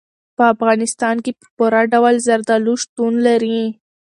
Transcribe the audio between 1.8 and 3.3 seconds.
ډول زردالو شتون